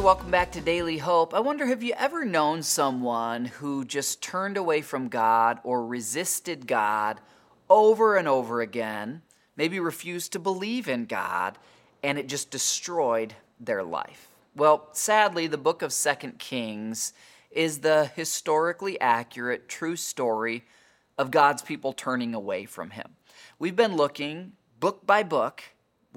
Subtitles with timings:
[0.00, 1.34] Hey, welcome back to Daily Hope.
[1.34, 6.66] I wonder have you ever known someone who just turned away from God or resisted
[6.66, 7.20] God
[7.68, 9.20] over and over again,
[9.56, 11.58] maybe refused to believe in God,
[12.02, 14.28] and it just destroyed their life?
[14.56, 17.12] Well, sadly, the book of Second Kings
[17.50, 20.64] is the historically accurate, true story
[21.18, 23.16] of God's people turning away from Him.
[23.58, 25.62] We've been looking book by book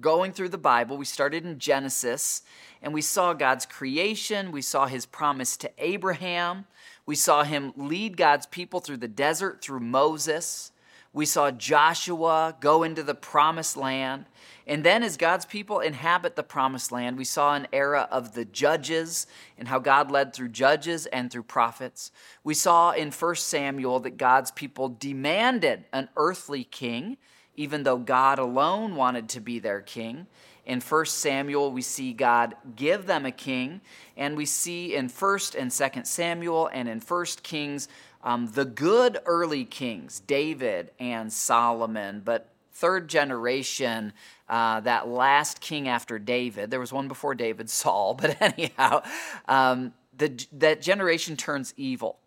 [0.00, 0.96] going through the Bible.
[0.96, 2.42] We started in Genesis
[2.82, 4.52] and we saw God's creation.
[4.52, 6.66] We saw his promise to Abraham.
[7.06, 10.72] We saw him lead God's people through the desert through Moses.
[11.12, 14.26] We saw Joshua go into the promised land.
[14.66, 18.44] And then, as God's people inhabit the promised land, we saw an era of the
[18.44, 19.26] judges
[19.56, 22.10] and how God led through judges and through prophets.
[22.42, 27.16] We saw in 1 Samuel that God's people demanded an earthly king
[27.56, 30.26] even though God alone wanted to be their king.
[30.64, 33.80] In 1 Samuel, we see God give them a king,
[34.16, 37.88] and we see in 1st and 2nd Samuel and in 1st Kings
[38.26, 44.12] um, the good early kings, David and Solomon, but third generation,
[44.48, 49.04] uh, that last king after David, there was one before David, Saul, but anyhow,
[49.46, 52.18] um, the, that generation turns evil.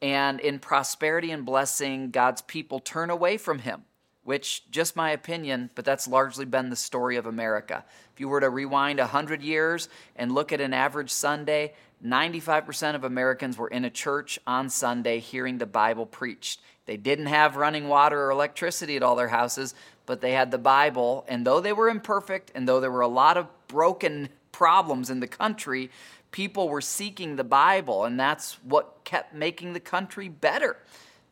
[0.00, 3.84] And in prosperity and blessing, God's people turn away from him
[4.24, 7.84] which, just my opinion, but that's largely been the story of America.
[8.12, 13.04] If you were to rewind 100 years and look at an average Sunday, 95% of
[13.04, 16.60] Americans were in a church on Sunday hearing the Bible preached.
[16.86, 19.74] They didn't have running water or electricity at all their houses,
[20.06, 21.24] but they had the Bible.
[21.28, 25.20] And though they were imperfect, and though there were a lot of broken problems in
[25.20, 25.90] the country,
[26.30, 30.76] people were seeking the Bible, and that's what kept making the country better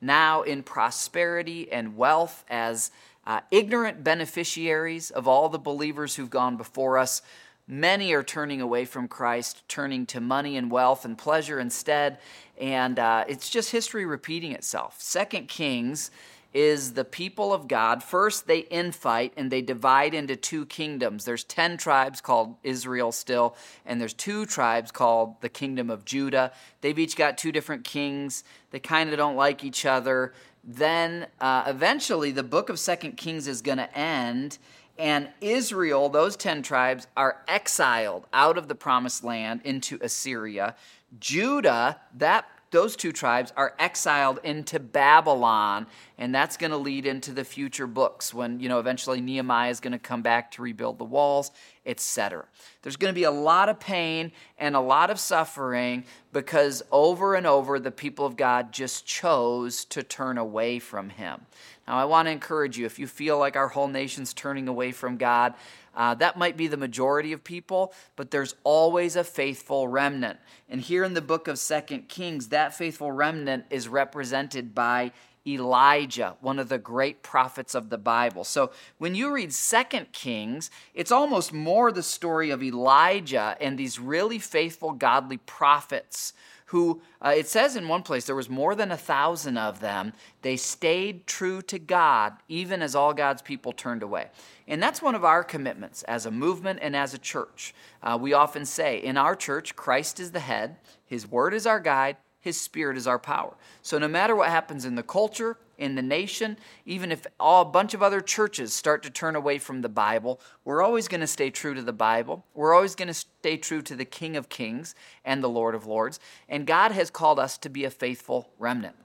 [0.03, 2.91] now in prosperity and wealth as
[3.27, 7.23] uh, ignorant beneficiaries of all the believers who've gone before us.
[7.69, 12.19] Many are turning away from Christ, turning to money and wealth and pleasure instead.
[12.61, 15.01] And uh, it's just history repeating itself.
[15.01, 16.11] Second Kings
[16.55, 18.03] is the people of God.
[18.03, 21.25] First, they infight and they divide into two kingdoms.
[21.25, 26.53] There's 10 tribes called Israel still, and there's two tribes called the kingdom of Judah.
[26.81, 28.45] They've each got two different kings.
[28.71, 30.33] They kind of don't like each other.
[30.65, 34.59] Then uh, eventually, the book of Second Kings is going to end,
[34.99, 40.77] and Israel, those 10 tribes, are exiled out of the promised land into Assyria.
[41.19, 45.87] Judah, that those two tribes are exiled into Babylon,
[46.23, 49.81] and that's going to lead into the future books when, you know, eventually Nehemiah is
[49.81, 51.51] going to come back to rebuild the walls,
[51.85, 52.45] etc.
[52.81, 57.35] There's going to be a lot of pain and a lot of suffering because over
[57.35, 61.41] and over the people of God just chose to turn away from him.
[61.89, 64.93] Now, I want to encourage you if you feel like our whole nation's turning away
[64.93, 65.55] from God,
[65.97, 70.39] uh, that might be the majority of people, but there's always a faithful remnant.
[70.71, 75.11] And here in the book of Second Kings, that faithful remnant is represented by
[75.47, 78.45] Elijah, one of the great prophets of the Bible.
[78.45, 83.99] So when you read Second Kings, it's almost more the story of Elijah and these
[83.99, 86.33] really faithful, godly prophets
[86.73, 90.15] who uh, it says in one place there was more than a thousand of them.
[90.41, 94.29] They stayed true to god even as all god's people turned away.
[94.67, 97.75] And that's one of our commitments as a movement and as a church.
[98.03, 100.77] Uh, we often say in our church christ is the head.
[101.05, 103.55] His word is our guide his Spirit is our power.
[103.81, 107.65] So, no matter what happens in the culture, in the nation, even if all, a
[107.65, 111.27] bunch of other churches start to turn away from the Bible, we're always going to
[111.27, 112.45] stay true to the Bible.
[112.53, 114.95] We're always going to stay true to the King of Kings
[115.25, 116.21] and the Lord of Lords.
[116.49, 118.97] And God has called us to be a faithful remnant.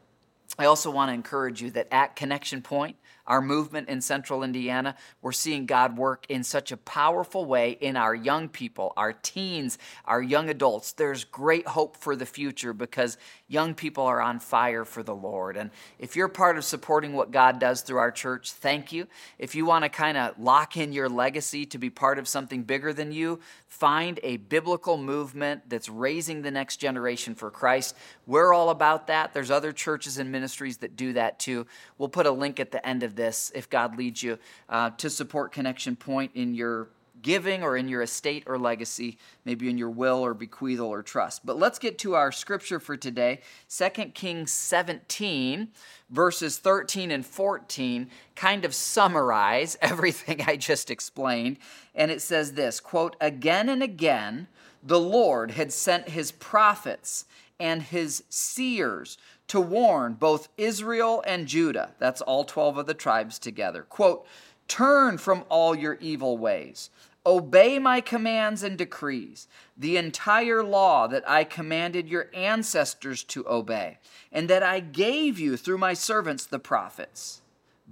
[0.60, 2.96] I also want to encourage you that at Connection Point,
[3.28, 7.96] our movement in central Indiana, we're seeing God work in such a powerful way in
[7.96, 10.94] our young people, our teens, our young adults.
[10.94, 15.58] There's great hope for the future because young people are on fire for the Lord.
[15.58, 19.08] And if you're part of supporting what God does through our church, thank you.
[19.38, 22.64] If you want to kind of lock in your legacy to be part of something
[22.64, 27.96] bigger than you, find a biblical movement that's raising the next generation for Christ.
[28.26, 29.34] We're all about that.
[29.34, 31.68] There's other churches and ministries that do that too.
[31.98, 35.10] We'll put a link at the end of this if God leads you uh, to
[35.10, 36.88] support Connection Point in your
[37.22, 41.46] giving or in your estate or legacy, maybe in your will or bequeathal or trust.
[41.46, 45.70] But let's get to our scripture for today 2 Kings 17,
[46.10, 51.58] verses 13 and 14, kind of summarize everything I just explained.
[51.96, 54.48] And it says this quote, Again and again,
[54.84, 57.26] the Lord had sent his prophets
[57.60, 59.18] and his seers
[59.48, 63.84] to warn both Israel and Judah, that's all 12 of the tribes together.
[63.84, 64.26] Quote,
[64.68, 66.90] Turn from all your evil ways.
[67.26, 73.98] Obey my commands and decrees, the entire law that I commanded your ancestors to obey,
[74.32, 77.42] and that I gave you through my servants the prophets.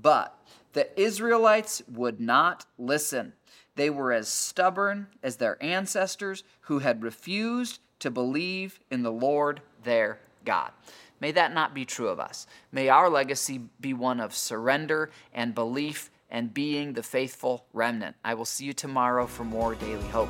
[0.02, 0.38] But
[0.72, 3.34] the Israelites would not listen.
[3.76, 9.62] They were as stubborn as their ancestors who had refused to believe in the Lord
[9.84, 10.72] their God.
[11.20, 12.48] May that not be true of us.
[12.72, 18.16] May our legacy be one of surrender and belief and being the faithful remnant.
[18.24, 20.30] I will see you tomorrow for more Daily Hope.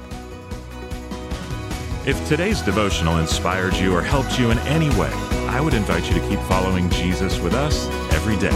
[2.06, 5.12] If today's devotional inspired you or helped you in any way,
[5.48, 8.52] I would invite you to keep following Jesus with us every day.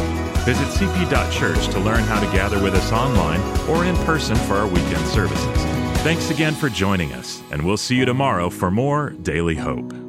[0.45, 4.67] Visit cp.church to learn how to gather with us online or in person for our
[4.67, 5.63] weekend services.
[6.03, 10.08] Thanks again for joining us, and we'll see you tomorrow for more Daily Hope.